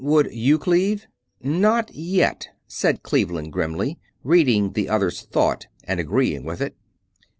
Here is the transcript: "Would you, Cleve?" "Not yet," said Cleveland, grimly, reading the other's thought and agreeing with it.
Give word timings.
"Would 0.03 0.33
you, 0.33 0.57
Cleve?" 0.57 1.05
"Not 1.43 1.93
yet," 1.93 2.47
said 2.65 3.03
Cleveland, 3.03 3.53
grimly, 3.53 3.99
reading 4.23 4.71
the 4.73 4.89
other's 4.89 5.21
thought 5.21 5.67
and 5.83 5.99
agreeing 5.99 6.43
with 6.43 6.59
it. 6.59 6.75